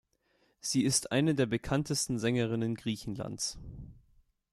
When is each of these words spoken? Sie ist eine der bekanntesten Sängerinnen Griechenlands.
Sie 0.61 0.81
ist 0.83 1.11
eine 1.11 1.35
der 1.35 1.45
bekanntesten 1.45 2.17
Sängerinnen 2.17 2.73
Griechenlands. 2.73 3.59